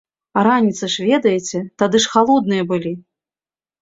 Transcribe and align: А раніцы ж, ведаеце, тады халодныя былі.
А 0.39 0.43
раніцы 0.47 0.87
ж, 0.93 1.05
ведаеце, 1.11 1.59
тады 1.83 2.03
халодныя 2.09 2.63
былі. 2.73 2.95